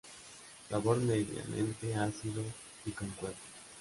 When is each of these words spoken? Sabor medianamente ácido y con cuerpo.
Sabor 0.67 0.97
medianamente 0.97 1.93
ácido 1.95 2.41
y 2.87 2.89
con 2.91 3.07
cuerpo. 3.11 3.37